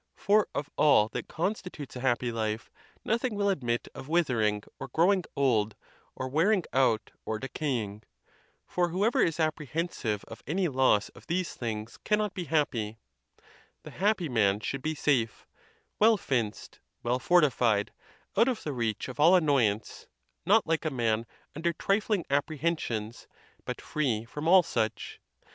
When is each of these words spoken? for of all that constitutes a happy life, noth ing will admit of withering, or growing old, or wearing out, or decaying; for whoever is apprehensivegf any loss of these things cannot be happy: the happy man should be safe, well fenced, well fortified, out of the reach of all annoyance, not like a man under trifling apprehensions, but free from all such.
for 0.15 0.47
of 0.55 0.67
all 0.77 1.09
that 1.09 1.27
constitutes 1.27 1.95
a 1.95 1.99
happy 1.99 2.31
life, 2.31 2.71
noth 3.05 3.23
ing 3.23 3.35
will 3.35 3.49
admit 3.49 3.87
of 3.93 4.07
withering, 4.09 4.63
or 4.79 4.87
growing 4.87 5.23
old, 5.35 5.75
or 6.15 6.27
wearing 6.27 6.63
out, 6.73 7.11
or 7.23 7.37
decaying; 7.37 8.01
for 8.65 8.89
whoever 8.89 9.21
is 9.21 9.37
apprehensivegf 9.37 10.41
any 10.47 10.67
loss 10.67 11.09
of 11.09 11.27
these 11.27 11.53
things 11.53 11.99
cannot 12.03 12.33
be 12.33 12.45
happy: 12.45 12.97
the 13.83 13.91
happy 13.91 14.27
man 14.27 14.59
should 14.59 14.81
be 14.81 14.95
safe, 14.95 15.45
well 15.99 16.17
fenced, 16.17 16.79
well 17.03 17.19
fortified, 17.19 17.91
out 18.35 18.47
of 18.47 18.63
the 18.63 18.73
reach 18.73 19.07
of 19.07 19.19
all 19.19 19.35
annoyance, 19.35 20.07
not 20.47 20.65
like 20.65 20.83
a 20.83 20.89
man 20.89 21.27
under 21.55 21.73
trifling 21.73 22.25
apprehensions, 22.27 23.27
but 23.65 23.79
free 23.79 24.25
from 24.25 24.47
all 24.47 24.63
such. 24.63 25.19